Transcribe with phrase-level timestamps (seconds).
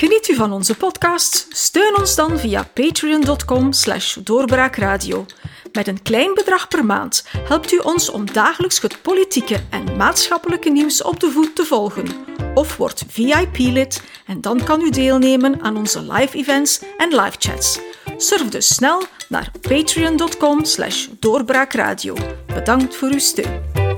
[0.00, 1.46] Geniet u van onze podcast?
[1.48, 5.26] Steun ons dan via patreon.com slash doorbraakradio.
[5.72, 10.70] Met een klein bedrag per maand helpt u ons om dagelijks het politieke en maatschappelijke
[10.70, 12.06] nieuws op de voet te volgen.
[12.54, 17.78] Of word VIP-lid en dan kan u deelnemen aan onze live events en live chats.
[18.16, 22.14] Surf dus snel naar patreon.com slash doorbraakradio.
[22.46, 23.89] Bedankt voor uw steun.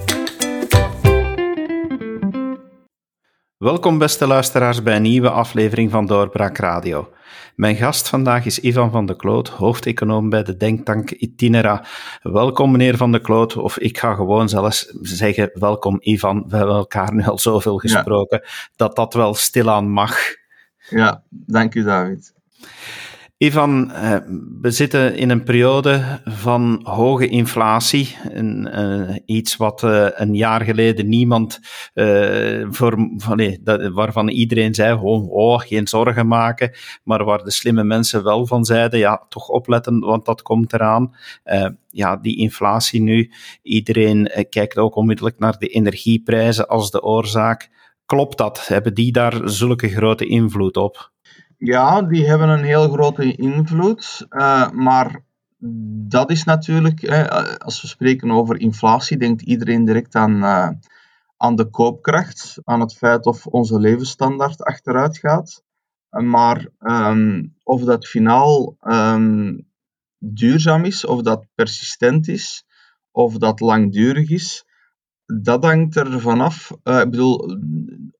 [3.62, 7.12] Welkom beste luisteraars bij een nieuwe aflevering van Doorbraak Radio.
[7.54, 11.84] Mijn gast vandaag is Ivan van de Kloot, hoofdeconoom bij de denktank Itinera.
[12.22, 16.44] Welkom meneer van de Kloot, of ik ga gewoon zelfs zeggen welkom Ivan.
[16.48, 18.42] We hebben elkaar nu al zoveel gesproken,
[18.76, 20.16] dat dat wel stilaan mag.
[20.88, 22.34] Ja, dank u David.
[23.42, 24.16] Ivan, eh,
[24.60, 28.16] we zitten in een periode van hoge inflatie.
[28.34, 31.60] Uh, iets wat uh, een jaar geleden niemand,
[32.70, 33.08] voor,
[33.92, 36.72] waarvan iedereen zei: oh, oh, geen zorgen maken.
[37.04, 41.16] Maar waar de slimme mensen wel van zeiden: ja, toch opletten, want dat komt eraan.
[41.88, 43.30] ja, die inflatie nu.
[43.62, 47.70] Iedereen kijkt ook onmiddellijk naar de energieprijzen als de oorzaak.
[48.06, 48.66] Klopt dat?
[48.66, 51.12] Hebben die daar zulke grote invloed op?
[51.64, 54.26] Ja, die hebben een heel grote invloed.
[54.30, 55.24] Uh, maar
[56.08, 57.08] dat is natuurlijk,
[57.58, 60.68] als we spreken over inflatie, denkt iedereen direct aan, uh,
[61.36, 65.62] aan de koopkracht, aan het feit of onze levensstandaard achteruit gaat.
[66.08, 69.68] Maar um, of dat finaal um,
[70.18, 72.64] duurzaam is, of dat persistent is,
[73.10, 74.64] of dat langdurig is,
[75.26, 77.58] dat hangt er vanaf, uh, ik bedoel,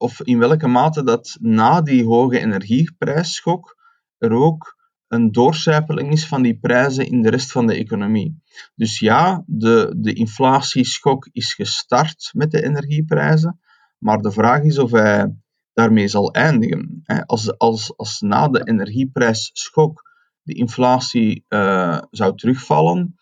[0.03, 3.77] of in welke mate dat na die hoge energieprijsschok
[4.19, 8.43] er ook een doorcijpeling is van die prijzen in de rest van de economie.
[8.75, 13.61] Dus ja, de, de inflatieschok is gestart met de energieprijzen,
[13.99, 15.35] maar de vraag is of hij
[15.73, 17.03] daarmee zal eindigen.
[17.27, 20.11] Als, als, als na de energieprijsschok
[20.43, 23.15] de inflatie uh, zou terugvallen,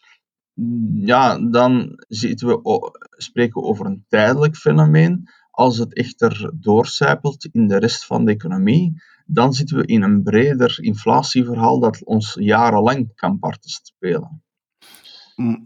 [0.95, 5.29] ja, dan zitten we, spreken we over een tijdelijk fenomeen.
[5.61, 10.23] Als het echter doorcijpelt in de rest van de economie, dan zitten we in een
[10.23, 14.43] breder inflatieverhaal dat ons jarenlang kan parten spelen.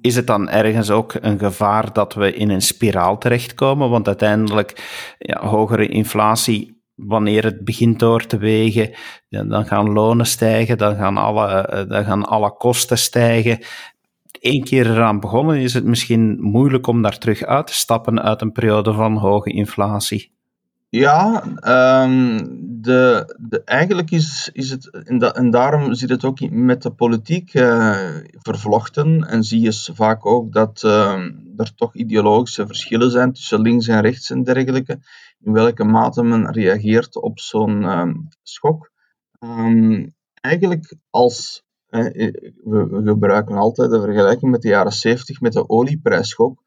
[0.01, 3.91] Is het dan ergens ook een gevaar dat we in een spiraal terechtkomen?
[3.91, 4.73] Want uiteindelijk,
[5.19, 8.91] ja, hogere inflatie wanneer het begint door te wegen,
[9.29, 13.59] dan gaan lonen stijgen, dan gaan alle, eh, dan gaan alle kosten stijgen
[14.45, 18.41] één keer eraan begonnen, is het misschien moeilijk om daar terug uit te stappen uit
[18.41, 20.33] een periode van hoge inflatie.
[20.89, 21.45] Ja,
[22.05, 22.39] um,
[22.81, 24.91] de, de, eigenlijk is, is het,
[25.35, 29.29] en, daarom zit het ook met de politiek uh, vervlochten.
[29.29, 31.23] En zie je vaak ook dat uh,
[31.57, 34.99] er toch ideologische verschillen zijn tussen links en rechts en dergelijke.
[35.41, 38.91] In welke mate men reageert op zo'n uh, schok.
[40.41, 41.64] Eigenlijk als
[42.03, 46.63] we, gebruiken altijd de vergelijking met de jaren 70 met de olieprijsschok.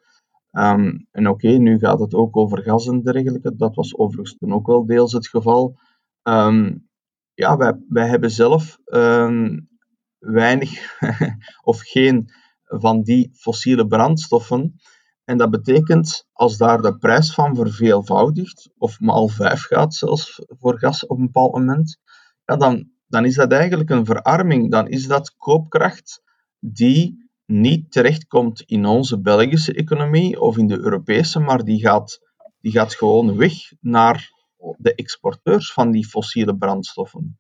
[0.52, 3.56] Um, en oké, nu gaat het ook over gas en dergelijke.
[3.56, 5.80] Dat was overigens toen ook wel deels het geval.
[6.24, 6.88] Um,
[7.34, 9.70] ja, wij, wij hebben zelf um,
[10.18, 11.00] weinig
[11.72, 12.30] of geen
[12.64, 14.76] van die fossiele brandstoffen.
[15.24, 20.80] En dat betekent, als daar de prijs van verveelvoudigt, of maal vijf gaat zelfs voor
[20.80, 22.00] gas op een bepaald moment,
[22.46, 24.72] ja, dan dan is dat eigenlijk een verarming.
[24.72, 26.24] Dan is dat koopkracht
[26.60, 32.20] die niet terechtkomt in onze Belgische economie of in de Europese, maar die gaat,
[32.60, 34.32] die gaat gewoon weg naar
[34.78, 37.40] de exporteurs van die fossiele brandstoffen.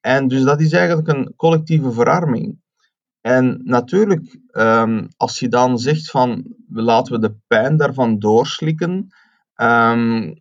[0.00, 2.60] En dus dat is eigenlijk een collectieve verarming.
[3.20, 9.08] En natuurlijk, um, als je dan zegt van laten we de pijn daarvan doorslikken,
[9.56, 10.40] um,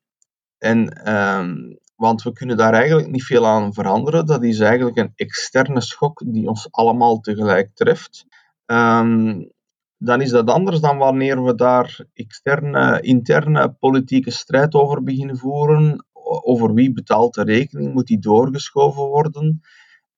[0.57, 4.25] en um, want we kunnen daar eigenlijk niet veel aan veranderen.
[4.25, 8.25] Dat is eigenlijk een externe schok die ons allemaal tegelijk treft.
[8.65, 9.51] Um,
[9.97, 16.05] dan is dat anders dan wanneer we daar externe, interne politieke strijd over beginnen voeren.
[16.43, 19.61] Over wie betaalt de rekening, moet die doorgeschoven worden.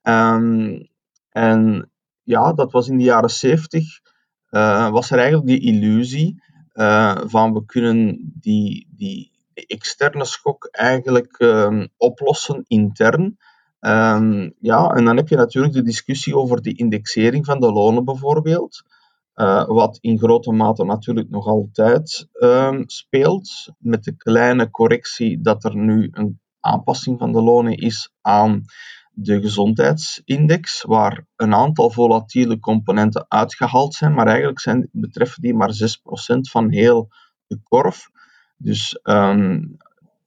[0.02, 0.88] Um,
[1.30, 1.92] en
[2.24, 4.00] ja, dat was in de jaren zeventig.
[4.50, 11.40] Uh, was er eigenlijk die illusie uh, van we kunnen die, die externe schok eigenlijk
[11.40, 13.38] um, oplossen intern.
[13.80, 18.06] Um, ja, en dan heb je natuurlijk de discussie over de indexering van de lonen
[18.06, 18.84] bijvoorbeeld.
[19.36, 25.64] Uh, wat in grote mate natuurlijk nog altijd um, speelt, met de kleine correctie dat
[25.64, 28.66] er nu een aanpassing van de lonen is aan
[29.14, 35.72] de gezondheidsindex, waar een aantal volatiele componenten uitgehaald zijn, maar eigenlijk zijn, betreffen die maar
[35.72, 35.76] 6%
[36.52, 37.10] van heel
[37.48, 38.10] de korf.
[38.64, 39.00] Dus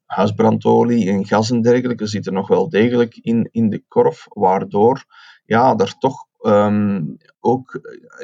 [0.07, 5.05] huisbrandolie en gas en dergelijke zitten nog wel degelijk in, in de korf, waardoor
[5.45, 7.03] ja, er toch ehm,
[7.41, 7.81] ook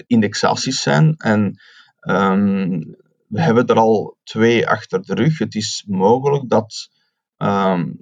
[0.06, 1.14] indexaties zijn.
[1.16, 1.60] En
[2.00, 2.80] ehm,
[3.26, 5.38] we hebben er al twee achter de rug.
[5.38, 6.90] Het is mogelijk dat,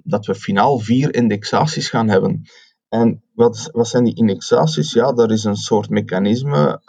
[0.03, 2.41] dat we finaal vier indexaties gaan hebben.
[2.89, 4.93] En wat, wat zijn die indexaties?
[4.93, 6.81] Ja, dat is een soort mechanisme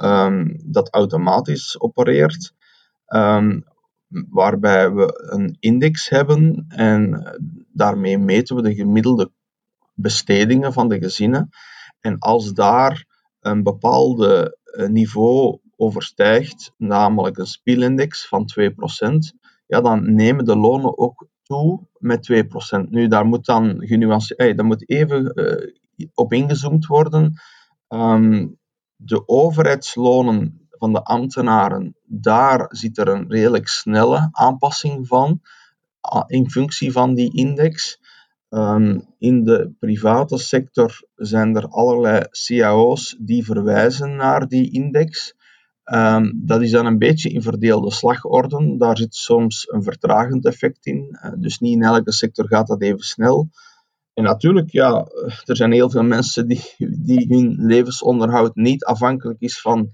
[0.64, 2.54] dat automatisch opereert
[4.30, 7.24] waarbij we een index hebben en
[7.72, 9.30] daarmee meten we de gemiddelde
[9.94, 11.48] bestedingen van de gezinnen.
[12.00, 13.06] En als daar
[13.40, 18.72] een bepaalde eh, niveau overstijgt, namelijk een spielindex van 2%,
[19.66, 22.44] ja, dan nemen de lonen ook toe met
[22.86, 22.88] 2%.
[22.88, 27.34] Nu, daar moet dan genuanceerd, hey, daar moet even uh, op ingezoomd worden.
[27.88, 28.58] Um,
[28.96, 35.40] de overheidslonen van de ambtenaren, daar zit er een redelijk snelle aanpassing van
[36.26, 38.00] in functie van die index.
[38.48, 45.34] Um, in de private sector zijn er allerlei cao's die verwijzen naar die index.
[45.84, 48.78] Um, dat is dan een beetje in verdeelde slagorden.
[48.78, 51.18] Daar zit soms een vertragend effect in.
[51.22, 53.48] Uh, dus niet in elke sector gaat dat even snel.
[54.14, 55.06] En natuurlijk, ja,
[55.44, 59.90] er zijn heel veel mensen die, die hun levensonderhoud niet afhankelijk is van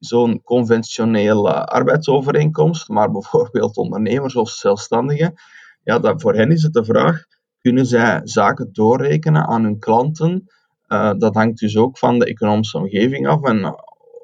[0.00, 5.34] zo'n conventionele arbeidsovereenkomst, maar bijvoorbeeld ondernemers of zelfstandigen,
[5.82, 7.24] ja, dat, voor hen is het de vraag,
[7.60, 10.44] kunnen zij zaken doorrekenen aan hun klanten?
[10.88, 13.74] Uh, dat hangt dus ook van de economische omgeving af en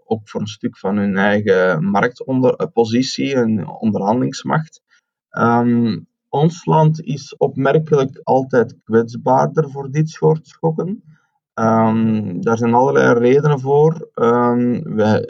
[0.04, 4.82] ook voor een stuk van hun eigen marktpositie en onderhandelingsmacht.
[5.30, 11.15] Um, ons land is opmerkelijk altijd kwetsbaarder voor dit soort schokken.
[11.60, 14.10] Um, daar zijn allerlei redenen voor.
[14.14, 15.28] Um, wij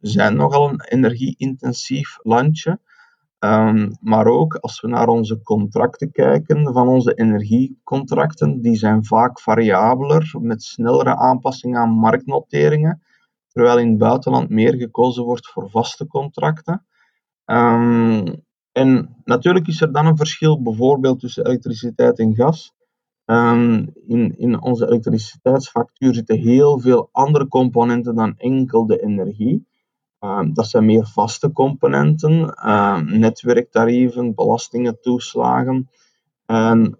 [0.00, 2.78] zijn nogal een energie-intensief landje.
[3.38, 9.40] Um, maar ook als we naar onze contracten kijken, van onze energiecontracten, die zijn vaak
[9.40, 13.02] variabeler, met snellere aanpassingen aan marktnoteringen,
[13.48, 16.86] terwijl in het buitenland meer gekozen wordt voor vaste contracten.
[18.72, 22.74] En natuurlijk is er dan een verschil bijvoorbeeld tussen elektriciteit en gas.
[23.30, 29.66] Um, in, in onze elektriciteitsfactuur zitten heel veel andere componenten dan enkel de energie.
[30.20, 35.90] Um, dat zijn meer vaste componenten, um, netwerktarieven, belastingen, toeslagen.
[36.46, 36.96] En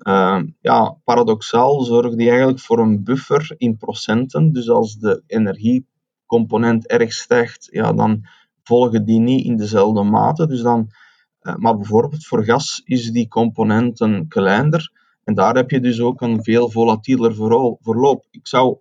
[0.61, 4.53] ja, paradoxaal zorgen die eigenlijk voor een buffer in procenten.
[4.53, 8.23] Dus als de energiecomponent erg stijgt, ja, dan
[8.63, 10.47] volgen die niet in dezelfde mate.
[10.47, 10.91] Dus dan,
[11.43, 15.00] uh, maar bijvoorbeeld voor gas is die componenten kleiner.
[15.25, 17.35] En daar heb je dus ook een veel volatieler
[17.81, 18.27] verloop.
[18.31, 18.79] Ik zou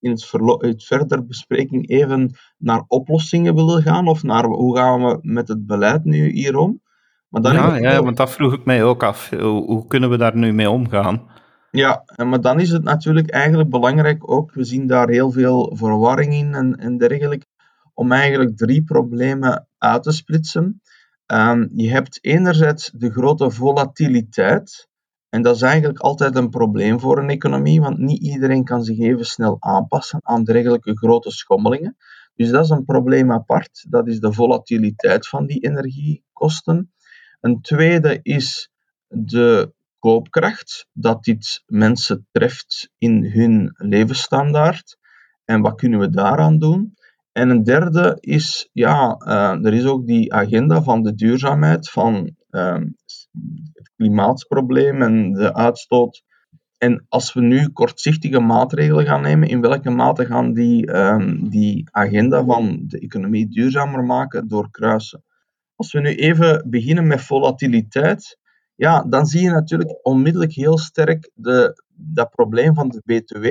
[0.00, 5.18] in het, het verder bespreking even naar oplossingen willen gaan, of naar hoe gaan we
[5.22, 6.80] met het beleid nu hierom.
[7.28, 9.30] Maar dan ja, ja, want dat vroeg ik mij ook af.
[9.30, 11.30] Hoe, hoe, kunnen we daar nu mee omgaan?
[11.70, 16.34] Ja, maar dan is het natuurlijk eigenlijk belangrijk ook, we zien daar heel veel verwarring
[16.34, 17.46] in en, en dergelijke,
[17.94, 20.80] om eigenlijk drie problemen uit te splitsen.
[21.26, 24.88] Um, je hebt enerzijds de grote volatiliteit,
[25.32, 28.98] en dat is eigenlijk altijd een probleem voor een economie, want niet iedereen kan zich
[28.98, 31.96] even snel aanpassen aan dergelijke grote schommelingen.
[32.34, 33.86] Dus dat is een probleem apart.
[33.88, 36.92] Dat is de volatiliteit van die energiekosten.
[37.40, 38.70] Een tweede is
[39.08, 44.98] de koopkracht, dat dit mensen treft in hun levensstandaard.
[45.44, 46.94] En wat kunnen we daaraan doen?
[47.32, 52.36] En een derde is, ja, uh, er is ook die agenda van de duurzaamheid, van
[53.72, 56.22] het klimaatprobleem en de uitstoot.
[56.78, 61.88] En als we nu kortzichtige maatregelen gaan nemen, in welke mate gaan die um, die
[61.90, 65.24] agenda van de economie duurzamer maken doorkruisen?
[65.76, 68.38] Als we nu even beginnen met volatiliteit,
[68.74, 73.46] ja, dan zie je natuurlijk onmiddellijk heel sterk de, dat probleem van de BTW.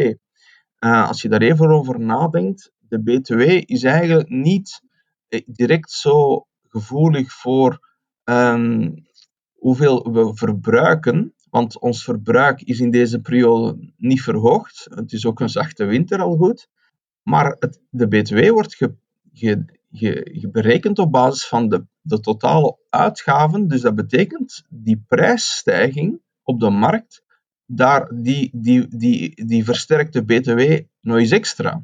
[0.85, 4.81] Uh, als je daar even over nadenkt, de BTW is eigenlijk niet
[5.27, 7.79] eh, direct zo gevoelig voor
[8.23, 8.93] um,
[9.61, 11.33] hoeveel we verbruiken.
[11.49, 14.87] Want ons verbruik is in deze periode niet verhoogd.
[14.89, 16.67] Het is ook een zachte winter al goed.
[17.23, 18.95] Maar het, de BTW wordt ge,
[19.33, 23.67] ge, berekend op basis van de, de totale uitgaven.
[23.67, 27.23] Dus dat betekent die prijsstijging op de markt,
[27.65, 31.83] daar, die, die, die, die versterkt de BTW nog eens extra.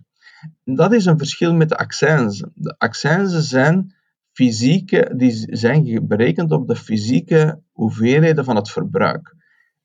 [0.63, 2.51] Dat is een verschil met de accijnzen.
[2.55, 3.96] De accijnzen zijn
[4.38, 9.36] fysieke, die zijn berekend op de fysieke hoeveelheden van het verbruik.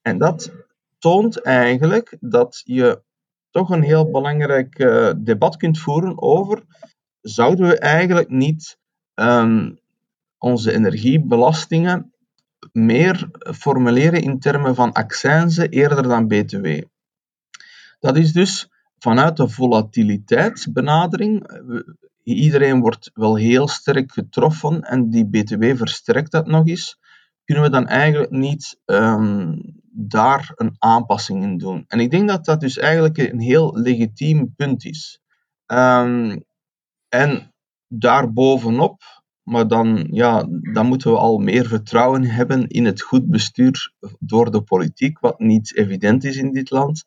[0.03, 0.53] En dat
[0.99, 3.03] toont eigenlijk dat je
[3.51, 6.63] toch een heel belangrijk uh, debat kunt voeren over
[7.21, 8.79] zouden we eigenlijk niet
[9.15, 9.79] um,
[10.39, 12.13] onze energiebelastingen
[12.73, 16.83] meer formuleren in termen van accijnzen eerder dan BTW.
[18.01, 21.47] Dat is dus vanuit de volatiliteitsbenadering.
[22.23, 26.99] Iedereen wordt wel heel sterk getroffen en die BTW versterkt dat nog eens.
[27.45, 29.61] Kunnen we dan eigenlijk niet um,
[29.93, 31.85] daar een aanpassing in doen?
[31.87, 35.21] En ik denk dat dat dus eigenlijk een heel legitiem punt is.
[35.67, 36.45] Um,
[37.09, 37.53] en
[37.89, 39.03] daarbovenop,
[39.43, 44.51] maar dan, ja, dan moeten we al meer vertrouwen hebben in het goed bestuur door
[44.51, 47.05] de politiek, wat niet evident is in dit land.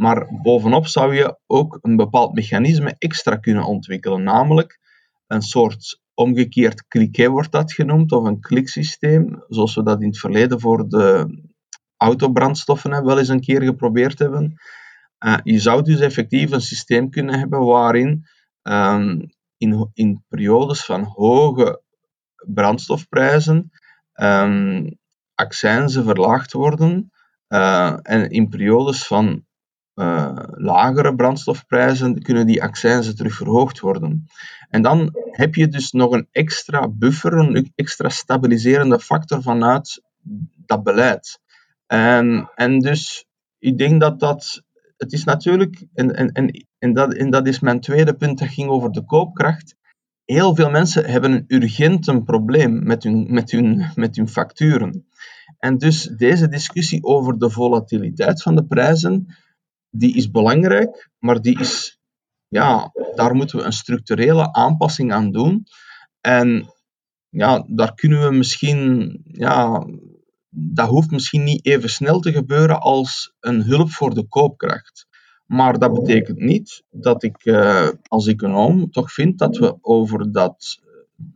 [0.00, 4.78] Maar bovenop zou je ook een bepaald mechanisme extra kunnen ontwikkelen, namelijk
[5.26, 10.18] een soort omgekeerd cliquet wordt dat genoemd, of een kliksysteem, zoals we dat in het
[10.18, 11.26] verleden voor de
[11.96, 14.54] autobrandstoffen wel eens een keer geprobeerd hebben.
[15.24, 18.24] Uh, je zou dus effectief een systeem kunnen hebben waarin
[18.62, 19.26] um,
[19.56, 21.82] in, in periodes van hoge
[22.36, 23.70] brandstofprijzen
[24.14, 24.98] um,
[25.34, 27.10] accijnzen verlaagd worden
[27.48, 29.48] uh, en in periodes van
[29.94, 34.26] uh, lagere brandstofprijzen kunnen die accijnzen terug verhoogd worden.
[34.68, 40.02] En dan heb je dus nog een extra buffer, een extra stabiliserende factor vanuit
[40.66, 41.40] dat beleid.
[41.86, 43.26] En, en dus
[43.58, 44.62] ik denk dat dat.
[44.96, 48.48] Het is natuurlijk, en, en, en, en, dat, en dat is mijn tweede punt, dat
[48.48, 49.76] ging over de koopkracht.
[50.24, 55.06] Heel veel mensen hebben een urgent een probleem met hun, met, hun, met hun facturen.
[55.58, 59.36] En dus deze discussie over de volatiliteit van de prijzen,
[59.90, 62.00] die is belangrijk, maar die is,
[62.48, 65.66] ja, daar moeten we een structurele aanpassing aan doen.
[66.20, 66.74] En
[67.28, 69.86] ja, daar kunnen we misschien, ja,
[70.48, 75.08] dat hoeft misschien niet even snel te gebeuren als een hulp voor de koopkracht.
[75.46, 80.80] Maar dat betekent niet dat ik uh, als econoom toch vind dat we over dat,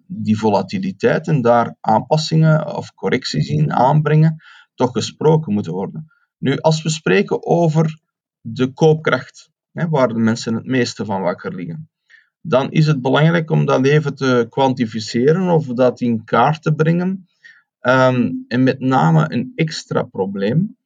[0.06, 4.42] die volatiliteit en daar aanpassingen of correcties in aanbrengen,
[4.74, 6.12] toch gesproken moeten worden.
[6.38, 8.00] Nu, als we spreken over
[8.46, 11.90] de koopkracht, hè, waar de mensen het meeste van wakker liggen,
[12.40, 17.28] dan is het belangrijk om dat even te kwantificeren of dat in kaart te brengen.
[17.80, 20.76] Um, en met name een extra probleem,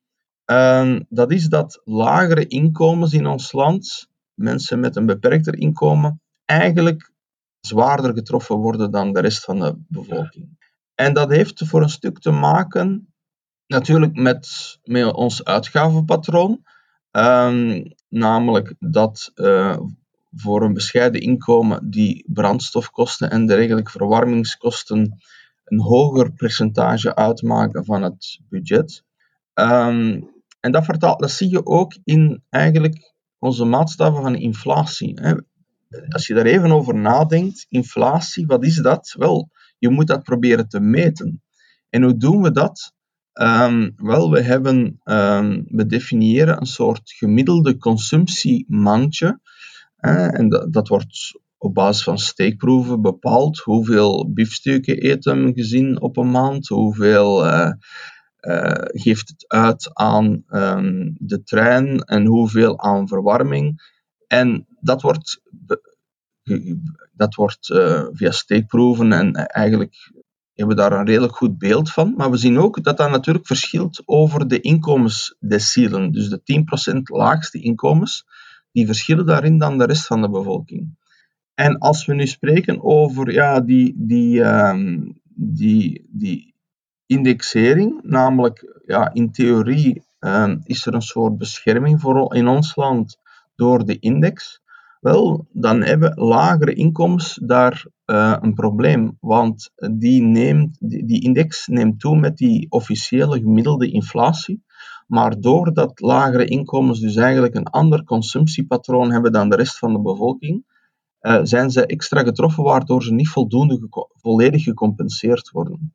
[0.45, 7.13] um, dat is dat lagere inkomens in ons land, mensen met een beperkter inkomen, eigenlijk
[7.61, 10.57] zwaarder getroffen worden dan de rest van de bevolking.
[10.95, 13.13] En dat heeft voor een stuk te maken
[13.67, 16.63] natuurlijk met, met ons uitgavenpatroon.
[17.19, 19.79] Um, namelijk dat uh,
[20.35, 25.23] voor een bescheiden inkomen die brandstofkosten en dergelijke verwarmingskosten
[25.65, 29.05] een hoger percentage uitmaken van het budget.
[29.55, 35.21] Um, en dat, vertaalt, dat zie je ook in eigenlijk onze maatstaven van inflatie.
[35.21, 35.35] Hè.
[36.09, 39.15] Als je daar even over nadenkt, inflatie, wat is dat?
[39.19, 41.43] Wel, je moet dat proberen te meten.
[41.91, 42.93] En hoe doen we dat?
[43.41, 45.01] Um, wel, we, hebben,
[45.69, 49.41] we definiëren een soort gemiddelde consumptiemandje.
[49.97, 53.59] En dat, dat wordt op basis van steekproeven bepaald.
[53.59, 56.69] Hoeveel biefstukken eten gezien op een maand?
[56.69, 57.73] Hoeveel uh,
[58.41, 63.97] uh, geeft het uit aan um, de trein en hoeveel aan verwarming?
[64.27, 65.43] En dat wordt,
[67.13, 70.13] dat wordt uh, via steekproeven en eigenlijk
[70.59, 72.15] hebben daar een redelijk goed beeld van.
[72.17, 76.13] Maar we zien ook dat dat natuurlijk verschilt over de inkomensdecielen.
[76.13, 76.41] Dus de
[76.97, 78.27] 10% laagste inkomens,
[78.73, 80.97] die verschillen daarin dan de rest van de bevolking.
[81.55, 86.55] En als we nu spreken over ja, die, die, um, die, die
[87.07, 93.19] indexering, namelijk ja, in theorie um, is er een soort bescherming voor in ons land
[93.57, 94.61] door de index.
[95.01, 102.01] Wel, dan hebben lagere inkomens daar uh, een probleem, want die, neemt, die, index neemt
[102.01, 104.65] toe met die officiële gemiddelde inflatie.
[105.07, 110.01] Maar doordat lagere inkomens dus eigenlijk een ander consumptiepatroon hebben dan de rest van de
[110.01, 110.65] bevolking,
[111.21, 115.95] uh, zijn ze extra getroffen, waardoor ze niet voldoende volledig gecompenseerd worden.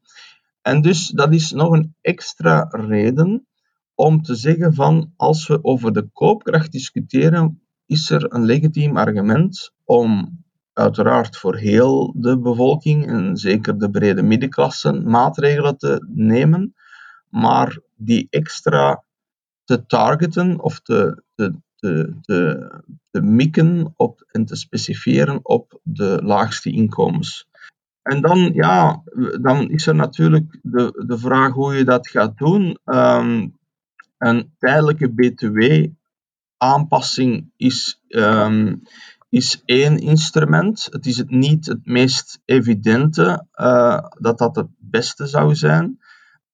[0.61, 3.47] En dus dat is nog een extra reden
[3.95, 9.73] om te zeggen van als we over de koopkracht discussiëren, is er een legitiem argument
[9.83, 16.73] om uiteraard voor heel de bevolking en zeker de brede middenklasse maatregelen te nemen,
[17.29, 19.03] maar die extra
[19.63, 22.15] te targeten of te, te, te,
[23.11, 27.47] te, mikken op en te specifieren op de laagste inkomens.
[28.01, 29.03] En dan, ja,
[29.41, 32.77] dan is er natuurlijk de, de vraag hoe je dat gaat doen.
[32.85, 33.57] Um,
[34.17, 35.13] een tijdelijke
[36.63, 38.81] BTW-aanpassing is, um,
[39.29, 40.87] is één instrument.
[40.91, 45.99] Het is het niet het meest evidente uh, dat dat het beste zou zijn.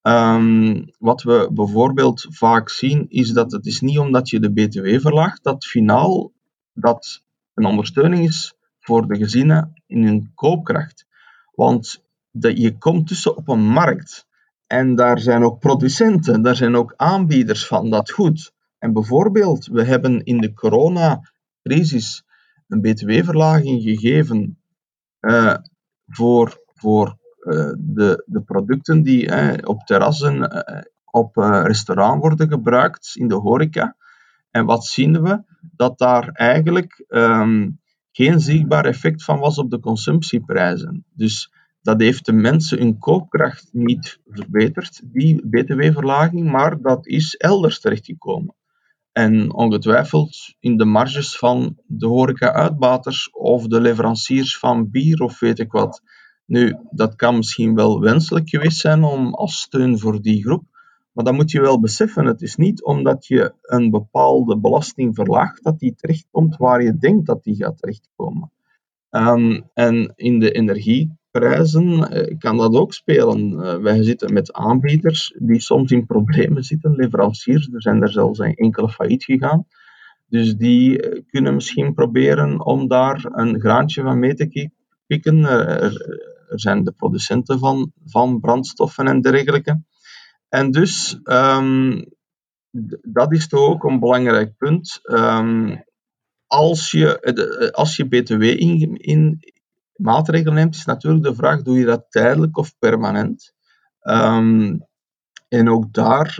[0.02, 5.00] Ehm, wat we bijvoorbeeld vaak zien, is dat het is niet omdat je de BTW
[5.00, 6.32] verlaagt, dat finaal
[6.72, 7.22] dat
[7.54, 11.06] een ondersteuning is voor de gezinnen in hun koopkracht.
[11.54, 14.26] Want je komt tussen op een markt
[14.66, 18.52] en daar zijn ook producenten, daar zijn ook aanbieders van dat goed.
[18.80, 22.24] En bijvoorbeeld, we hebben in de coronacrisis
[22.68, 24.58] een btw-verlaging gegeven
[25.20, 25.56] uh,
[26.06, 30.64] voor, voor uh, de, de producten die uh, op terrassen,
[31.04, 33.96] op restaurant worden gebruikt, in de horeca.
[34.50, 35.42] En wat zien we?
[35.76, 37.80] Dat daar eigenlijk um,
[38.12, 41.04] geen zichtbaar effect van was op de consumptieprijzen.
[41.14, 47.80] Dus dat heeft de mensen hun koopkracht niet verbeterd, die btw-verlaging, maar dat is elders
[47.80, 48.54] terechtgekomen.
[49.12, 55.58] En ongetwijfeld in de marges van de horeca-uitbaters of de leveranciers van bier of weet
[55.58, 56.02] ik wat.
[56.46, 60.64] Nu, dat kan misschien wel wenselijk geweest zijn om als steun voor die groep,
[61.12, 65.64] maar dan moet je wel beseffen, het is niet omdat je een bepaalde belasting verlaagt,
[65.64, 68.52] dat die terechtkomt waar je denkt dat die gaat terechtkomen.
[69.10, 73.50] Um, en in de energieprijzen uh, kan dat ook spelen.
[73.52, 78.38] Uh, wij zitten met aanbieders die soms in problemen zitten, leveranciers, er zijn er zelfs
[78.38, 79.66] enkele failliet gegaan.
[80.28, 84.70] Dus die uh, kunnen misschien proberen om daar een graantje van mee te
[85.06, 85.44] pikken.
[85.44, 86.18] Er,
[86.48, 89.82] zijn de producenten van, van brandstoffen en dergelijke.
[90.48, 92.04] En dus, um,
[93.02, 95.00] dat is toch ook een belangrijk punt.
[95.02, 95.82] Um,
[96.50, 99.38] als, je, eh, als je BTW in, in
[100.00, 103.54] maatregelen neemt, is natuurlijk de vraag: doe je dat tijdelijk of permanent?
[104.02, 104.88] Um,
[105.48, 106.38] en ook daar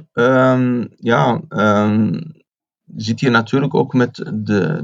[0.97, 1.43] ja,
[2.97, 4.81] zit je natuurlijk ook met de,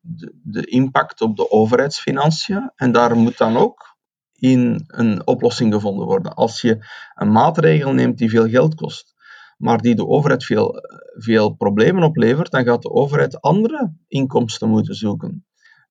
[0.00, 2.72] de, de impact op de overheidsfinanciën.
[2.76, 3.96] En daar moet dan ook
[4.32, 6.34] in een oplossing gevonden worden.
[6.34, 9.14] Als je een maatregel neemt die veel geld kost,
[9.56, 10.74] maar die de overheid veel,
[11.18, 15.44] veel problemen oplevert, dan gaat de overheid andere inkomsten moeten zoeken.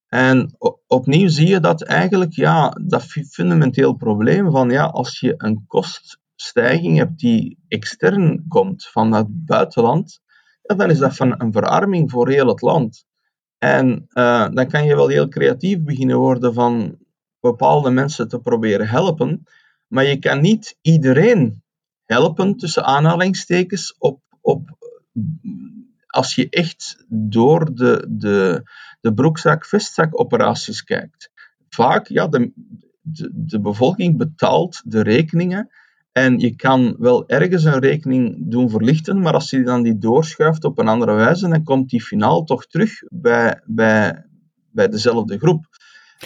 [0.10, 0.56] En
[0.88, 6.98] opnieuw zie je dat eigenlijk, ja, dat fundamenteel probleem van, ja, als je een koststijging
[6.98, 10.22] hebt die extern komt van het buitenland,
[10.62, 13.06] ja, dan is dat van een verarming voor heel het land.
[13.58, 16.98] En uh, dan kan je wel heel creatief beginnen worden van,
[17.40, 19.44] bepaalde mensen te proberen helpen,
[19.88, 21.64] maar je kan niet iedereen
[22.06, 24.78] helpen, tussen aanhalingstekens, op, op,
[26.08, 28.64] als je echt door de, de,
[29.02, 31.32] de broekzak-vestzak-operaties kijkt.
[31.70, 32.52] Vaak, ja, de,
[33.02, 35.70] de, de bevolking betaalt de rekeningen
[36.12, 40.64] en je kan wel ergens een rekening doen verlichten, maar als je dan die doorschuift
[40.64, 44.26] op een andere wijze, dan komt die finaal toch terug bij, bij,
[44.72, 45.68] bij dezelfde groep.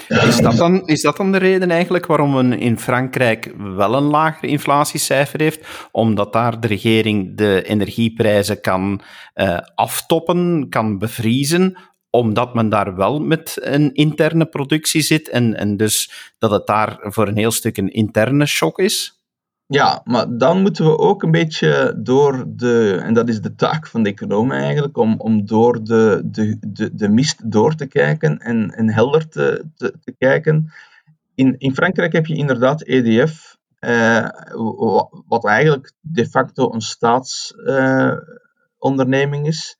[0.08, 4.04] Is dat, dan, is dat dan de reden eigenlijk waarom men in Frankrijk wel een
[4.04, 5.88] lager inflatiecijfer heeft?
[5.92, 9.02] Omdat daar de regering de energieprijzen kan
[9.36, 11.78] uh, aftoppen, kan bevriezen,
[12.14, 16.98] omdat men daar wel met een interne productie zit en, en dus dat het daar
[17.00, 19.22] voor een heel stuk een interne shock is?
[19.66, 23.88] Ja, maar dan moeten we ook een beetje door de, en dat is de taak
[23.88, 28.38] van de economen eigenlijk, om, om door de, de, de, de mist door te kijken
[28.38, 30.72] en, en helder te, te, kijken.
[31.36, 34.28] In, in Frankrijk heb je inderdaad EDF, eh,
[35.28, 39.78] wat eigenlijk de facto een staatsonderneming eh, is,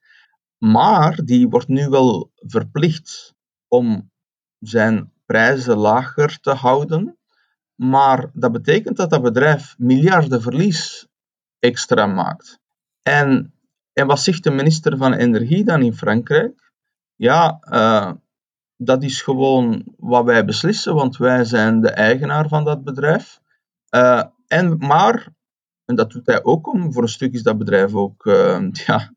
[0.64, 3.34] maar die wordt nu wel verplicht
[3.68, 4.10] om
[4.58, 7.18] zijn prijzen lager te houden.
[7.74, 11.08] Maar dat betekent dat dat bedrijf miljarden verlies
[11.58, 12.60] extra maakt.
[13.02, 13.54] En,
[13.92, 16.72] en wat zegt de minister van Energie dan in Frankrijk?
[17.14, 18.12] Ja, uh,
[18.76, 23.40] dat is gewoon wat wij beslissen, want wij zijn de eigenaar van dat bedrijf.
[23.90, 25.28] Uh, en, maar,
[25.84, 29.12] en dat doet hij ook om, voor een stuk is dat bedrijf ook uh, ja,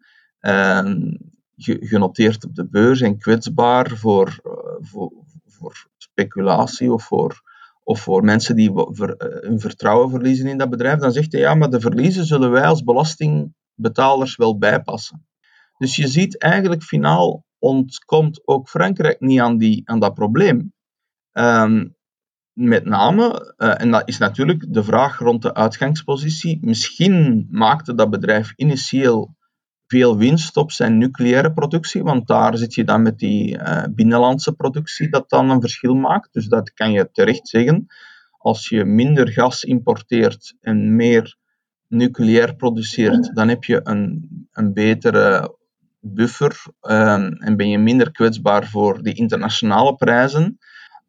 [1.63, 4.39] genoteerd op de beurs en kwetsbaar voor,
[4.79, 5.11] voor,
[5.45, 7.41] voor speculatie of voor
[7.87, 11.55] of voor mensen die eh, hun vertrouwen verliezen in dat bedrijf, dan zegt hij ja,
[11.55, 15.27] maar de verliezen zullen wij als belastingbetalers wel bijpassen.
[15.77, 20.73] Dus je ziet eigenlijk finaal ontkomt ook Frankrijk niet aan, die, aan dat probleem.
[21.33, 21.95] Um,
[22.53, 28.09] met name, uh, en dat is natuurlijk de vraag rond de uitgangspositie, misschien maakte dat
[28.09, 29.35] bedrijf initieel
[29.87, 34.53] veel winst op zijn nucleaire productie, want daar zit je dan met die uh, binnenlandse
[34.53, 36.33] productie dat dan een verschil maakt.
[36.33, 37.87] Dus dat kan je terecht zeggen.
[38.37, 41.37] Als je minder gas importeert en meer
[41.87, 45.55] nucleair produceert, dan heb je een, een betere
[45.99, 50.57] buffer um, en ben je minder kwetsbaar voor die internationale prijzen.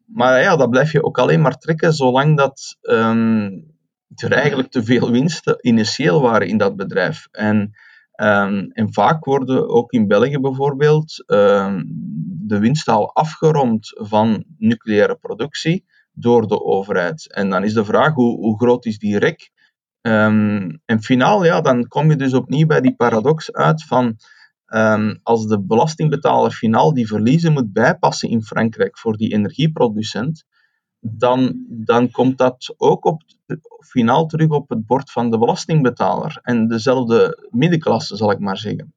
[0.05, 3.65] Maar ja, dat blijf je ook alleen maar trekken zolang dat um,
[4.15, 7.27] er eigenlijk te veel winsten initieel waren in dat bedrijf.
[7.31, 7.73] En,
[8.19, 11.83] ehm, en vaak worden ook in België bijvoorbeeld ehm,
[12.47, 17.33] de winsten al afgerond van nucleaire productie door de overheid.
[17.33, 19.51] En dan is de vraag, hoe, hoe groot is die rek?
[20.01, 24.15] Um, en finaal, ja, dan kom je dus opnieuw bij die paradox uit van
[25.23, 30.45] als de belastingbetaler finaal die verliezen moet bijpassen in Frankrijk voor die energieproducent,
[30.99, 33.21] dan, dan komt dat ook op,
[33.79, 36.39] finaal terug op het bord van de belastingbetaler.
[36.41, 38.93] En dezelfde middenklasse, zal ik maar zeggen.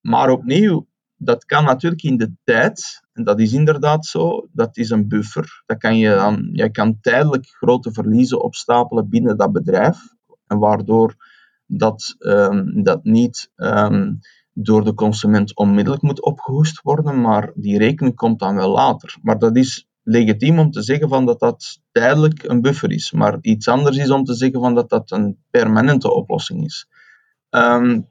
[0.00, 0.86] Maar opnieuw,
[1.16, 5.62] dat kan natuurlijk in de tijd, en dat is inderdaad zo, dat is een buffer.
[5.66, 9.98] Dat kan je, dan, je kan tijdelijk grote verliezen opstapelen binnen dat bedrijf,
[10.46, 11.14] en waardoor
[11.66, 14.18] dat, um, dat niet um,
[14.52, 19.16] door de consument onmiddellijk moet opgehoest worden, maar die rekening komt dan wel later.
[19.22, 23.12] Maar dat is legitiem om te zeggen van dat dat tijdelijk een buffer is.
[23.12, 26.86] Maar iets anders is om te zeggen van dat dat een permanente oplossing is.
[27.50, 28.08] Um,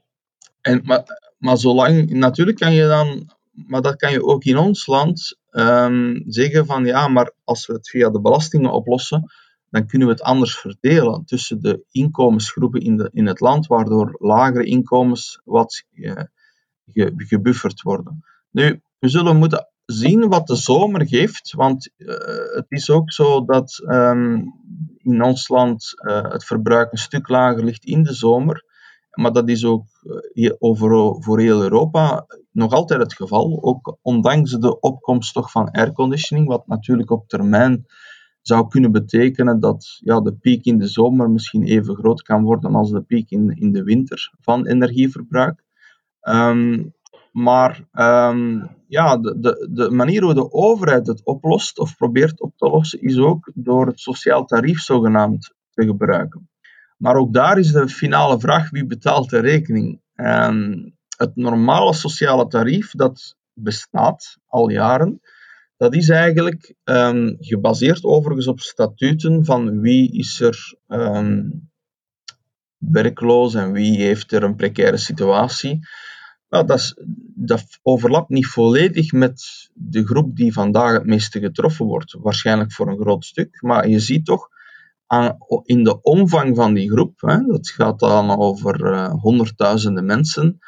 [0.60, 4.86] en, maar, maar zolang, natuurlijk kan je dan, maar dat kan je ook in ons
[4.86, 9.32] land um, zeggen van ja, maar als we het via de belastingen oplossen,
[9.70, 14.16] dan kunnen we het anders verdelen tussen de inkomensgroepen in, de, in het land, waardoor
[14.18, 16.22] lagere inkomens wat uh,
[17.16, 18.24] gebufferd worden.
[18.50, 21.52] Nu, we zullen moeten zien wat de zomer geeft.
[21.52, 22.16] Want uh,
[22.54, 24.52] het is ook zo dat um,
[24.96, 28.64] in ons land uh, het verbruik een stuk lager ligt in de zomer.
[29.10, 29.86] Maar dat is ook
[30.34, 33.62] uh, over, voor heel Europa nog altijd het geval.
[33.62, 37.86] Ook ondanks de opkomst toch van airconditioning, wat natuurlijk op termijn
[38.40, 42.74] zou kunnen betekenen dat ja, de piek in de zomer misschien even groot kan worden
[42.74, 45.64] als de piek in, in de winter van energieverbruik.
[46.22, 46.94] Um,
[47.30, 52.52] maar um, ja, de, de, de manier hoe de overheid het oplost of probeert op
[52.56, 56.48] te lossen, is ook door het sociaal tarief zogenaamd te gebruiken.
[56.96, 60.00] Maar ook daar is de finale vraag wie betaalt de rekening.
[60.14, 60.84] En
[61.16, 65.20] het normale sociale tarief dat bestaat al jaren,
[65.76, 71.70] dat is eigenlijk um, gebaseerd overigens op statuten van wie is er um,
[72.76, 75.80] werkloos en wie heeft er een precaire situatie.
[76.50, 76.94] Dat,
[77.34, 82.12] dat overlapt niet volledig met de groep die vandaag het meeste getroffen wordt.
[82.12, 83.62] Waarschijnlijk voor een groot stuk.
[83.62, 84.48] Maar je ziet toch
[85.06, 90.58] aan, in de omvang van die groep, hè, dat gaat dan over uh, honderdduizenden mensen,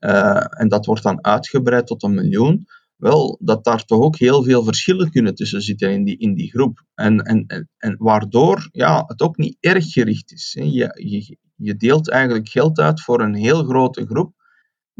[0.00, 4.42] uh, en dat wordt dan uitgebreid tot een miljoen, wel, dat daar toch ook heel
[4.42, 6.84] veel verschillen kunnen tussen zitten in die, in die groep.
[6.94, 10.56] En, en, en, en waardoor ja, het ook niet erg gericht is.
[10.58, 10.64] Hè.
[10.64, 14.34] Je, je, je deelt eigenlijk geld uit voor een heel grote groep,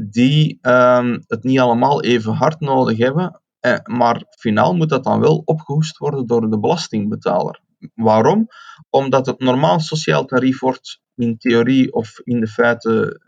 [0.08, 5.20] die um, het niet allemaal even hard nodig hebben, eh, maar finaal moet dat dan
[5.20, 7.60] wel opgehoest worden door de belastingbetaler.
[7.94, 8.48] Waarom?
[8.90, 13.20] Omdat het normaal sociaal tarief wordt in theorie of in de feiten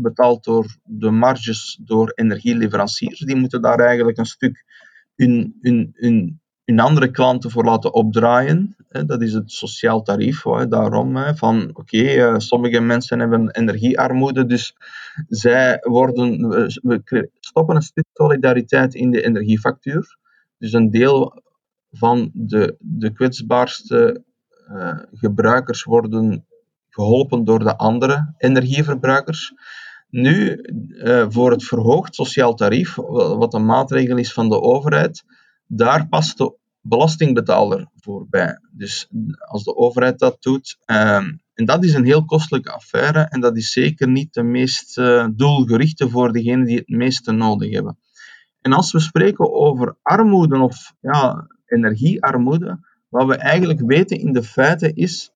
[0.00, 3.18] betaald door de marges door energieleveranciers.
[3.18, 4.64] Die moeten daar eigenlijk een stuk
[5.14, 8.76] hun, hun, hun, hun andere klanten voor laten opdraaien.
[8.88, 10.42] Dat is het sociaal tarief.
[10.68, 14.76] Daarom van oké, eh, sommige mensen hebben energiearmoede, dus
[15.28, 16.48] zij worden,
[16.82, 20.18] we stoppen een stuk solidariteit in de energiefactuur.
[20.58, 21.42] Dus een deel
[21.90, 24.24] van de, de kwetsbaarste
[24.68, 26.46] uh, gebruikers worden
[26.88, 29.52] geholpen door de andere energieverbruikers.
[30.08, 35.24] Nu, uh, voor het verhoogd sociaal tarief, wat een maatregel is van de overheid,
[35.66, 38.58] daar past de belastingbetaler voorbij.
[38.70, 43.40] Dus als de overheid dat doet, um, en dat is een heel kostelijke affaire en
[43.40, 47.98] dat is zeker niet de meest uh, doelgerichte voor degenen die het meeste nodig hebben.
[48.60, 54.42] En als we spreken over armoede of ja, energiearmoede, wat we eigenlijk weten in de
[54.42, 55.30] feiten is,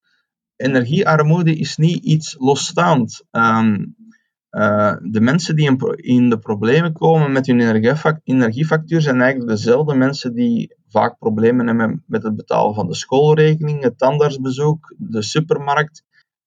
[0.57, 3.25] energiearmoede is niet iets losstaand.
[3.31, 3.97] Um,
[4.59, 7.61] uh, de mensen die in, de problemen komen met hun
[8.25, 13.83] energiefactuur zijn eigenlijk dezelfde mensen die vaak problemen hebben met het betalen van de schoolrekening,
[13.83, 16.05] het tandartsbezoek, de supermarkt.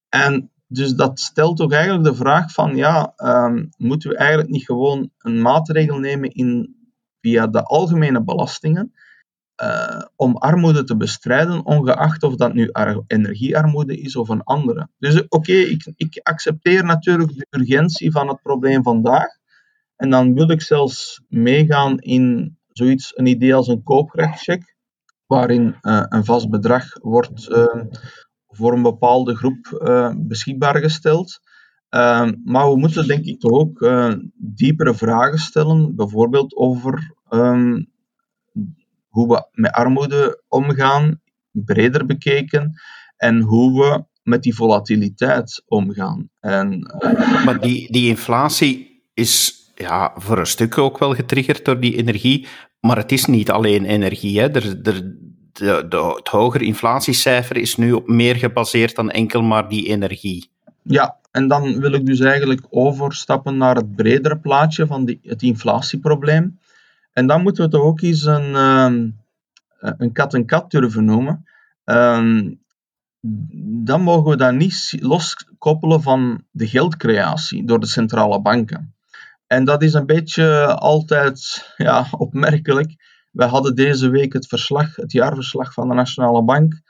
[0.08, 4.64] En dus dat stelt toch eigenlijk de vraag van, ja, um, moeten we eigenlijk niet
[4.64, 6.76] gewoon een maatregel nemen in,
[7.20, 8.92] via de algemene belastingen,
[9.62, 12.70] uh, om armoede te bestrijden, ongeacht of dat nu
[13.06, 14.88] energiearmoede is of een andere.
[14.98, 19.28] Dus oké, okay, ik, ik accepteer natuurlijk de urgentie van het probleem vandaag.
[19.96, 24.76] En dan wil ik zelfs meegaan in zoiets, een idee als een kooprechtcheck,
[25.26, 27.48] waarin uh, een vast bedrag wordt
[28.46, 29.82] voor een bepaalde groep
[30.16, 31.40] beschikbaar gesteld.
[32.44, 33.90] maar we moeten denk ik toch ook
[34.34, 37.91] diepere vragen stellen, bijvoorbeeld over um,
[39.12, 41.20] hoe we met armoede omgaan,
[41.50, 42.80] breder bekeken,
[43.16, 46.28] en hoe we met die volatiliteit omgaan.
[46.40, 51.80] En, uh, maar die, die inflatie is ja, voor een stuk ook wel getriggerd door
[51.80, 52.46] die energie,
[52.80, 54.40] maar het is niet alleen energie.
[54.40, 54.48] Hè.
[54.50, 55.16] Er, er,
[55.52, 60.50] de, de, het hogere inflatiecijfer is nu op meer gebaseerd dan enkel maar die energie.
[60.82, 65.42] Ja, en dan wil ik dus eigenlijk overstappen naar het bredere plaatje van die, het
[65.42, 66.58] inflatieprobleem.
[67.12, 69.10] En dan moeten we toch ook eens een, ehm,
[69.78, 71.44] een kat-en-kat durven noemen.
[71.84, 72.60] Um,
[73.84, 78.94] dan mogen we dat niet loskoppelen van de geldcreatie door de centrale banken.
[79.46, 82.94] En dat is een beetje altijd ja, opmerkelijk.
[83.30, 86.80] We hadden deze week het verslag, het jaarverslag van de Nationale Bank.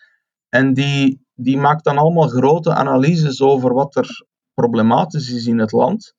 [0.48, 5.72] En die, die maakt dan allemaal grote analyses over wat er problematisch is in het
[5.72, 6.14] land.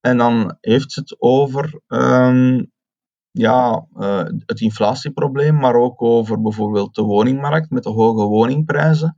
[0.00, 2.64] En dan heeft ze het over ehm,
[3.38, 9.14] ja, uh, het inflatieprobleem, maar ook over bijvoorbeeld de woningmarkt met de hoge woningprijzen.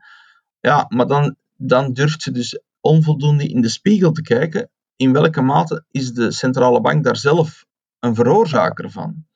[0.60, 4.70] Ja, maar dan, dan durft ze dus onvoldoende in de spiegel te kijken.
[4.96, 7.64] In welke mate is de centrale bank daar zelf
[7.98, 9.26] een veroorzaker van?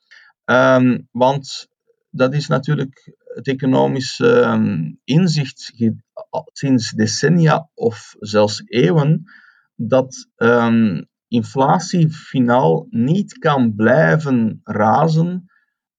[0.44, 1.68] Um, want
[2.10, 5.72] dat is natuurlijk het economisch um, inzicht
[6.52, 9.24] sinds decennia of zelfs eeuwen
[9.74, 15.50] dat um, inflatie finaal niet kan blijven razen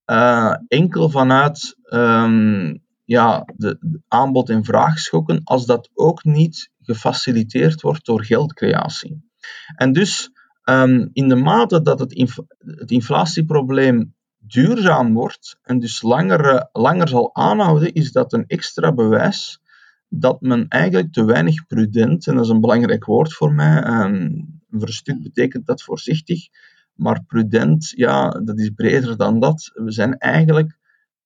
[0.06, 8.06] uh, enkel vanuit um, ja, de, aanbod- en vraagschokken, als dat ook niet gefaciliteerd wordt
[8.06, 9.30] door geldcreatie.
[9.76, 10.32] En dus
[10.64, 17.08] um, in de mate dat het, inf het inflatieprobleem duurzaam wordt en dus langer, langer
[17.08, 19.62] zal aanhouden, is dat een extra bewijs
[20.10, 24.53] dat men eigenlijk te weinig prudent, en dat is een belangrijk woord voor mij, um,
[24.80, 26.48] voor een stuk betekent dat voorzichtig,
[26.94, 29.72] maar prudent, ja, dat is breder dan dat.
[29.74, 30.78] We zijn eigenlijk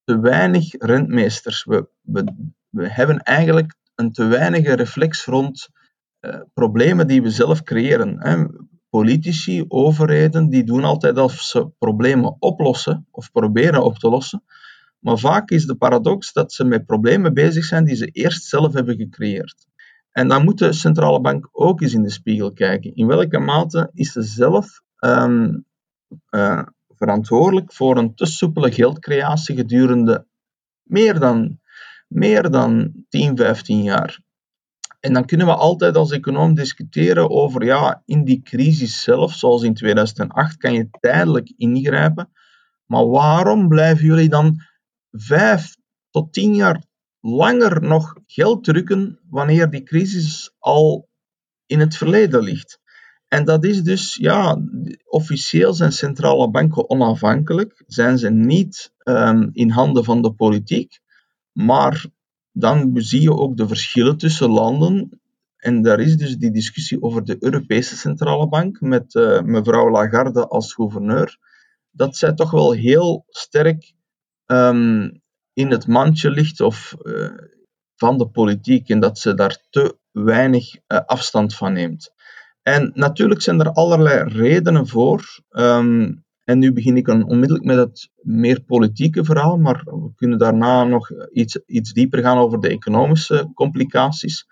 [0.04, 1.64] te weinig rentmeesters.
[1.64, 1.88] We,
[2.70, 5.70] we, hebben eigenlijk een te weinige reflex rond
[6.22, 8.22] uh, problemen die we zelf creëren.
[8.22, 8.46] Hè.
[8.90, 14.44] Politici, overheden, die doen altijd alsof ze problemen oplossen of proberen op te lossen.
[15.00, 18.74] Maar vaak is de paradox dat ze met problemen bezig zijn die ze eerst zelf
[18.74, 19.68] hebben gecreëerd.
[20.18, 22.96] En dan moet de centrale bank ook eens in de spiegel kijken.
[22.96, 25.66] In welke mate is ze zelf um,
[26.30, 30.28] uh, verantwoordelijk voor een te soepele geldcreatie gedurende
[30.84, 31.60] meer dan,
[32.08, 34.20] meer dan 10, 15 jaar?
[35.00, 39.64] En dan kunnen we altijd als econoom discussiëren over, ja, in die crisis zelf, zoals
[39.64, 42.30] in 2008, kan je tijdelijk ingrijpen.
[42.86, 44.62] Maar waarom blijven jullie dan
[45.12, 45.76] vijf
[46.10, 46.86] tot tien jaar
[47.20, 51.10] langer nog geld drukken wanneer die crisis al
[51.66, 52.80] in het verleden ligt.
[53.28, 54.62] En dat is dus, ja,
[55.06, 61.00] officieel zijn centrale banken onafhankelijk, zijn ze niet um, in handen van de politiek,
[61.52, 62.06] maar
[62.52, 65.22] dan zie je ook de verschillen tussen landen.
[65.58, 70.48] En daar is dus die discussie over de Europese Centrale Bank met uh, mevrouw Lagarde
[70.48, 71.38] als gouverneur,
[71.92, 73.94] dat zij toch wel heel sterk
[74.46, 75.22] um,
[75.58, 77.30] in het mandje ligt of uh,
[77.96, 82.14] van de politiek en dat ze daar te weinig uh, afstand van neemt.
[82.62, 85.42] En natuurlijk zijn er allerlei redenen voor.
[85.50, 90.84] Um, en nu begin ik onmiddellijk met het meer politieke verhaal, maar we kunnen daarna
[90.84, 94.46] nog iets, iets dieper gaan over de economische complicaties.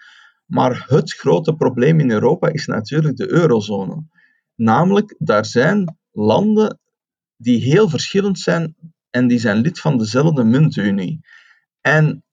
[0.46, 4.04] Maar het grote probleem in Europa is natuurlijk de eurozone.
[4.56, 6.80] Namelijk, daar zijn landen
[7.38, 8.76] die heel verschillend zijn
[9.16, 11.20] en die zijn lid van dezelfde muntunie.
[11.82, 12.24] En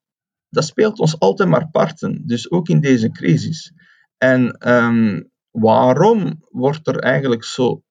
[0.49, 3.73] dat speelt ons altijd maar parten, dus ook in deze crisis.
[4.18, 7.83] En um, waarom wordt er eigenlijk zo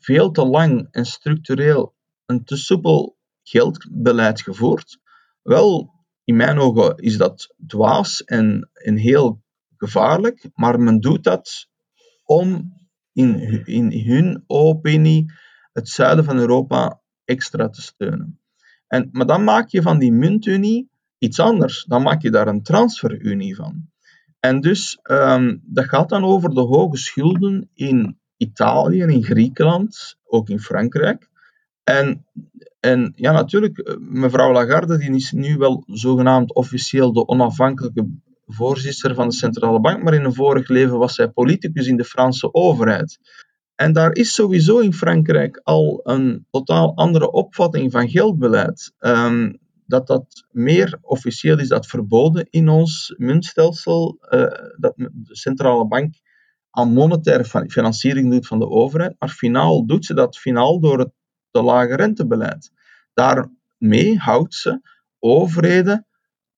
[0.00, 1.94] veel te lang en structureel
[2.26, 4.98] een te soepel geldbeleid gevoerd?
[5.42, 5.90] Wel,
[6.24, 9.42] in mijn ogen is dat dwaas en, en heel
[9.76, 11.68] gevaarlijk, maar men doet dat
[12.24, 12.72] om
[13.12, 15.32] in, in hun opinie
[15.72, 17.01] het zuiden van Europa
[17.32, 18.40] extra te steunen.
[18.86, 21.84] En, maar dan maak je van die muntunie iets anders.
[21.84, 23.90] Dan maak je daar een transferunie van.
[24.40, 30.48] En dus, um, dat gaat dan over de hoge schulden in Italië, in Griekenland, ook
[30.48, 31.28] in Frankrijk.
[31.84, 32.26] En,
[32.80, 38.08] en ja, natuurlijk, eh, mevrouw Lagarde die is nu wel zogenaamd officieel de onafhankelijke
[38.46, 42.04] voorzitter van de centrale bank, maar in een vorig leven was zij politicus in de
[42.04, 43.18] Franse overheid.
[43.82, 48.92] En daar is sowieso in Frankrijk al een totaal andere opvatting van geldbeleid.
[48.98, 54.40] Um, dat dat meer officieel is dat verboden in ons muntstelsel, uh,
[54.76, 56.14] dat de centrale bank
[56.70, 61.10] aan monetaire financiering doet van de overheid, maar finaal doet ze dat finaal door het
[61.50, 62.70] te lage rentebeleid.
[63.14, 64.80] Daarmee houdt ze
[65.18, 66.06] overheden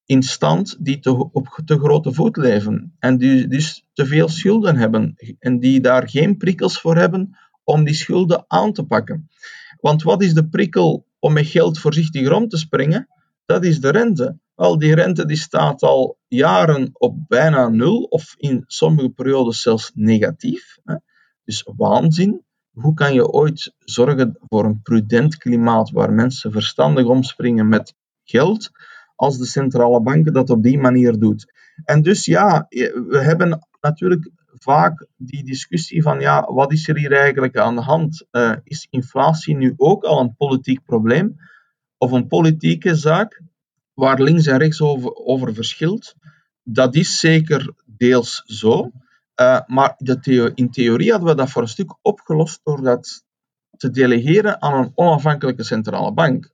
[0.06, 5.14] in stand die op te grote voet leven en die dus te veel schulden hebben
[5.38, 9.28] en die daar geen prikkels voor hebben om die schulden aan te pakken.
[9.80, 13.08] Want wat is de prikkel om met geld voorzichtig rond te springen?
[13.44, 14.38] Dat is de rente.
[14.54, 19.90] Wel, die rente die staat al jaren op bijna nul of in sommige periodes zelfs
[19.94, 20.78] negatief.
[20.84, 20.94] Hè.
[21.44, 22.42] Dus waanzin.
[22.70, 28.70] Hoe kan je ooit zorgen voor een prudent klimaat waar mensen verstandig omspringen met geld,
[29.14, 31.52] als de centrale banken dat op die manier doet?
[31.84, 32.66] En dus ja,
[33.08, 34.30] we hebben natuurlijk
[34.64, 38.26] vaak die discussie van ja, wat is er hier eigenlijk aan de hand?
[38.32, 41.36] Uh, is inflatie nu ook al een politiek probleem
[41.98, 43.42] of een politieke zaak
[43.94, 46.14] waar links en rechts over, over verschilt?
[46.62, 48.90] Dat is zeker deels zo.
[49.40, 49.94] Uh, maar
[50.54, 53.24] in theorie hadden we dat voor een stuk opgelost door dat
[53.76, 56.50] te delegeren aan een onafhankelijke centrale bank.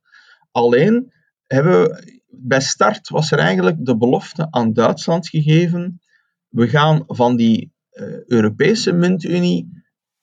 [0.50, 1.12] Alleen
[1.46, 6.00] hebben we, bij start was er eigenlijk de belofte aan Duitsland gegeven:
[6.48, 9.82] we gaan van die uh, Europese muntunie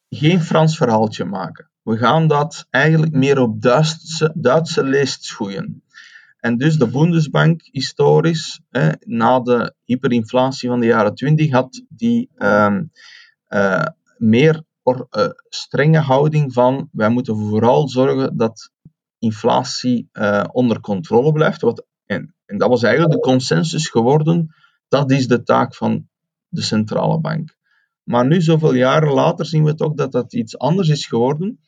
[0.09, 1.71] geen Frans verhaaltje maken.
[1.81, 5.83] We gaan dat eigenlijk meer op Duitse, Duitse leest schoeien.
[6.37, 8.61] En dus de Bundesbank historisch,
[8.99, 12.77] na de hyperinflatie van de jaren 20, had die uh,
[13.49, 13.85] uh,
[14.17, 18.71] meer or, uh, strenge houding van wij moeten vooral zorgen dat
[19.19, 20.09] inflatie
[20.51, 21.61] onder controle blijft.
[21.61, 24.55] Wat, en, en dat was eigenlijk de consensus geworden,
[24.87, 26.07] dat is de taak van
[26.47, 27.55] de centrale bank.
[28.03, 31.59] Maar nu, zoveel jaren later, zien we toch dat dat iets anders is geworden.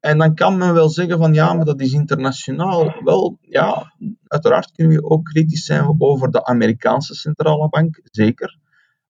[0.00, 3.02] En dan kan men wel zeggen van ja, maar dat is internationaal.
[3.04, 3.94] Wel, ja,
[4.26, 8.58] uiteraard kunnen we ook kritisch zijn over de Amerikaanse centrale bank, zeker.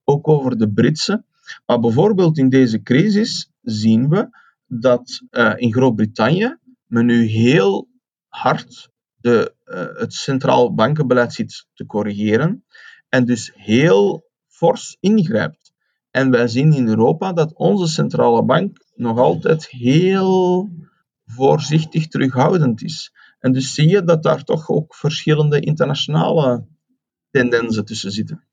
[0.04, 1.24] Ook over de Britse.
[1.66, 4.28] Maar bijvoorbeeld in deze crisis zien we
[4.66, 7.88] dat uh, in Groot-Brittannië men nu heel
[8.28, 8.90] hard
[9.26, 12.64] de, uh, het centraal bankenbeleid ziet te corrigeren
[13.08, 15.72] en dus heel fors ingrijpt.
[16.10, 20.70] En wij zien in Europa dat onze centrale bank nog altijd heel
[21.24, 23.12] voorzichtig terughoudend is.
[23.38, 26.66] En dus zie je dat daar toch ook verschillende internationale
[27.30, 28.44] tendensen tussen zitten.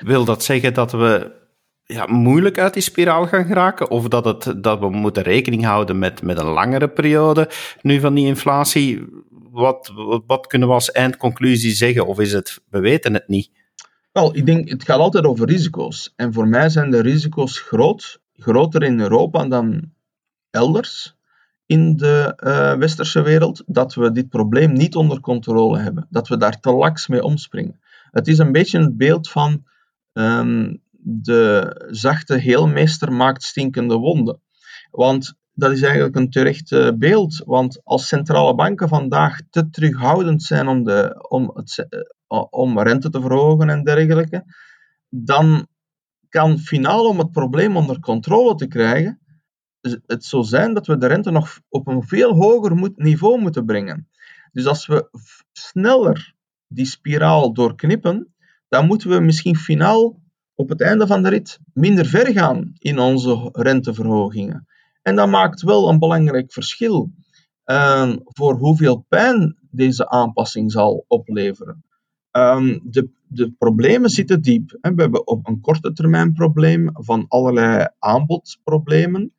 [0.00, 1.42] Wil dat zeggen dat we
[1.84, 3.90] ja, moeilijk uit die spiraal gaan geraken?
[3.90, 7.50] Of dat, het, dat we moeten rekening houden met, met een langere periode
[7.82, 9.02] nu van die inflatie?
[9.50, 9.92] Wat,
[10.26, 12.06] wat, kunnen we als eindconclusie zeggen?
[12.06, 13.50] Of is het, we weten het niet?
[14.12, 16.12] Wel, ik denk, het gaat altijd over risico's.
[16.16, 19.92] En voor mij zijn de risico's groot, groter in Europa dan
[20.50, 21.16] elders
[21.66, 26.06] in de uh, westerse wereld, dat we dit probleem niet onder controle hebben.
[26.10, 27.80] Dat we daar te laks mee omspringen.
[28.10, 29.64] Het is een beetje het beeld van
[30.12, 34.40] um, de zachte heelmeester maakt stinkende wonden.
[34.90, 37.42] Want dat is eigenlijk een terecht uh, beeld.
[37.44, 41.86] Want als centrale banken vandaag te terughoudend zijn om, de, om, het,
[42.28, 44.44] uh, om rente te verhogen en dergelijke,
[45.08, 45.66] dan
[46.28, 49.20] kan finaal om het probleem onder controle te krijgen,
[50.06, 54.08] het zo zijn dat we de rente nog op een veel hoger niveau moeten brengen.
[54.52, 55.08] Dus als we
[55.52, 56.34] sneller
[56.66, 58.34] die spiraal doorknippen,
[58.68, 60.22] dan moeten we misschien finaal
[60.54, 64.66] op het einde van de rit minder ver gaan in onze renteverhogingen.
[65.02, 67.12] En dat maakt wel een belangrijk verschil
[67.66, 71.84] uh, voor hoeveel pijn deze aanpassing zal opleveren.
[72.32, 74.70] Um, de, de, problemen zitten diep.
[74.70, 79.34] We hebben op een korte termijn probleem van allerlei aanbodproblemen.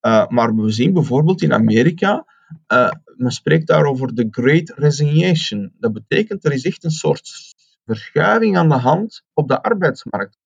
[0.00, 2.26] Uh, maar we zien bijvoorbeeld in Amerika,
[2.72, 5.72] uh, men spreekt daar over de Great Resignation.
[5.78, 7.54] Dat betekent er is echt een soort
[7.84, 10.38] verschuiving aan de hand op de arbeidsmarkt.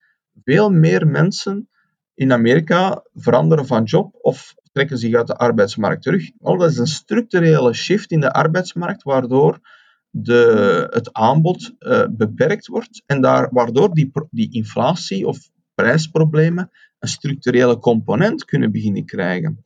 [0.45, 1.69] Veel meer mensen
[2.15, 6.31] in Amerika veranderen van job of trekken zich uit de arbeidsmarkt terug.
[6.39, 9.59] Dat is een structurele shift in de arbeidsmarkt, waardoor
[10.11, 15.39] de, het aanbod uh, beperkt wordt en daar, waardoor die, die inflatie of
[15.75, 19.65] prijsproblemen een structurele component kunnen beginnen krijgen.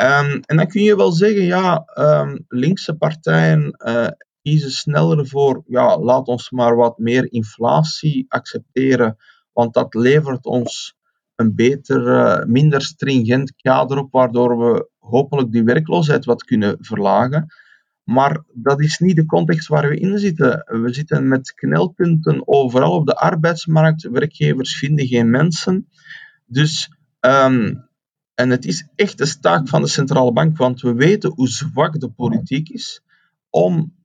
[0.00, 4.08] Um, en dan kun je wel zeggen, ja, um, linkse partijen uh,
[4.42, 9.16] kiezen sneller voor, ja, laat ons maar wat meer inflatie accepteren,
[9.56, 10.96] want dat levert ons
[11.34, 17.46] een beter, uh, minder stringent kader op, waardoor we hopelijk die werkloosheid wat kunnen verlagen.
[18.04, 20.64] Maar dat is niet de context waar we in zitten.
[20.82, 24.02] We zitten met knelpunten overal op de arbeidsmarkt.
[24.02, 25.88] Werkgevers vinden geen mensen.
[26.46, 26.90] Dus,
[27.20, 27.88] um,
[28.34, 32.00] en het is echt de taak van de centrale bank, want we weten hoe zwak
[32.00, 33.02] de politiek is
[33.50, 33.95] om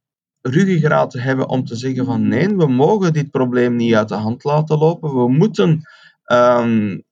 [0.42, 4.16] ruggengraat te hebben om te zeggen van nee, we mogen dit probleem niet uit de
[4.16, 5.16] hand laten lopen.
[5.16, 5.82] We moeten
[6.26, 7.04] um,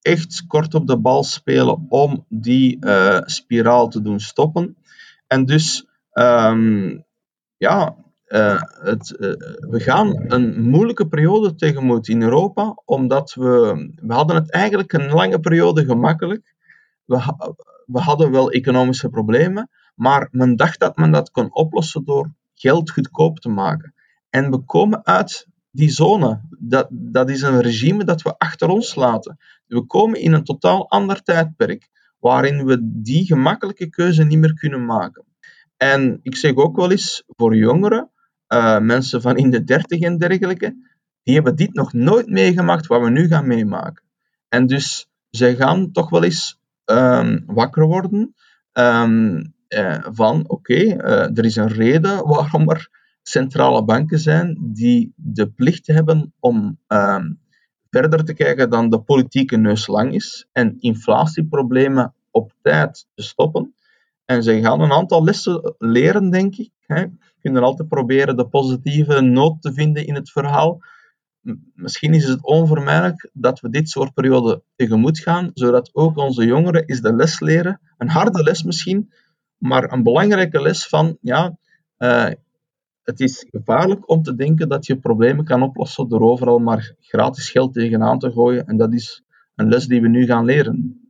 [0.00, 4.76] echt kort op de bal spelen om die uh, spiraal te doen stoppen.
[5.26, 7.04] En dus, um,
[7.56, 7.96] ja,
[8.26, 9.30] het, uh,
[9.70, 15.10] we gaan een moeilijke periode tegemoet in Europa, omdat we, we hadden het eigenlijk een
[15.10, 16.54] lange periode gemakkelijk.
[17.04, 17.22] We,
[17.86, 22.90] we hadden wel economische problemen, maar men dacht dat men dat kon oplossen door geld
[22.90, 23.94] goedkoop te maken.
[24.30, 26.40] En we komen uit die zone.
[26.58, 29.38] Dat, dat is een regime dat we achter ons laten.
[29.66, 31.88] We komen in een totaal ander tijdperk,
[32.18, 35.24] waarin we die gemakkelijke keuze niet meer kunnen maken.
[35.76, 38.10] En ik zeg ook wel eens voor jongeren,
[38.48, 40.76] uh, mensen van in de dertig en dergelijke,
[41.22, 44.04] die hebben dit nog nooit meegemaakt wat we nu gaan meemaken.
[44.48, 48.34] En dus zij gaan toch wel eens um, wakker worden
[48.78, 49.40] uh,
[50.12, 52.88] van oké, uh, er is een reden waarom er
[53.22, 57.38] centrale banken zijn die de plicht hebben om um,
[57.90, 63.74] verder te kijken dan de politieke neus lang is en inflatieproblemen op tijd te stoppen.
[64.24, 66.70] En ze gaan een aantal lessen leren, denk ik.
[66.86, 67.04] Hè.
[67.40, 70.80] Kunt altijd proberen de positieve noot te vinden in het verhaal.
[71.74, 76.84] Misschien is het onvermijdelijk dat we dit soort periode tegemoet gaan, zodat ook onze jongeren
[76.84, 77.80] eens de les leren.
[77.98, 79.12] Een harde les misschien,
[79.58, 81.56] maar een belangrijke les van, ja,
[81.98, 82.30] uh,
[83.02, 87.50] het is gevaarlijk om te denken dat je problemen kan oplossen door overal maar gratis
[87.50, 88.66] geld tegenaan te gooien.
[88.66, 89.22] En dat is
[89.54, 91.05] een les die we nu gaan leren.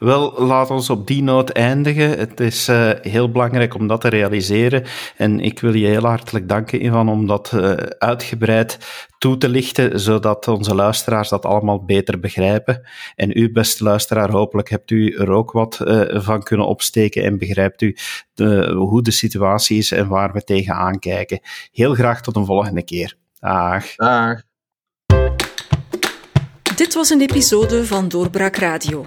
[0.00, 2.18] Wel, laat ons op die noot eindigen.
[2.18, 4.84] Het is uh, heel belangrijk om dat te realiseren.
[5.16, 8.78] En ik wil je heel hartelijk danken, Ivan, om dat uh, uitgebreid
[9.18, 12.88] toe te lichten, zodat onze luisteraars dat allemaal beter begrijpen.
[13.16, 17.38] En u, beste luisteraar, hopelijk hebt u er ook wat uh, van kunnen opsteken en
[17.38, 17.96] begrijpt u
[18.34, 21.40] de, hoe de situatie is en waar we tegenaan kijken.
[21.72, 23.16] Heel graag tot een volgende keer.
[23.38, 23.94] Dag.
[23.94, 24.42] Dag.
[26.76, 29.06] Dit was een episode van Doorbraak Radio